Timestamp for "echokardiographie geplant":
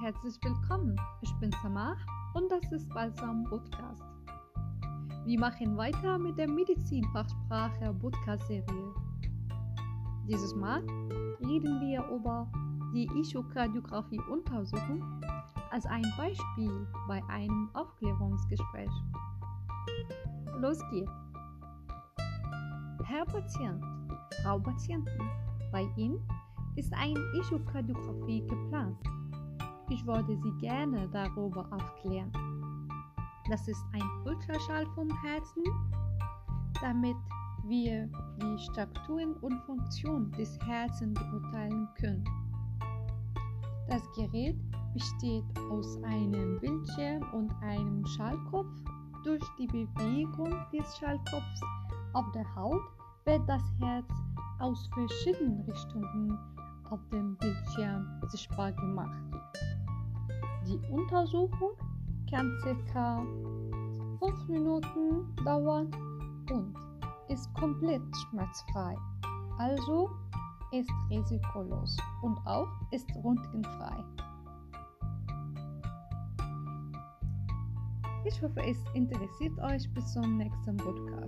27.34-28.79